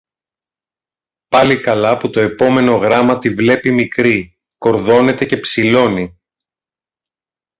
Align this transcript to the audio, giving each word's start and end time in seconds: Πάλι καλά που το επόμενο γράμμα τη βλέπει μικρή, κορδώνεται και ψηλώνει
Πάλι 1.29 1.59
καλά 1.59 1.97
που 1.97 2.09
το 2.09 2.19
επόμενο 2.19 2.75
γράμμα 2.75 3.17
τη 3.17 3.29
βλέπει 3.33 3.71
μικρή, 3.71 4.37
κορδώνεται 4.57 5.25
και 5.25 5.37
ψηλώνει 5.37 6.19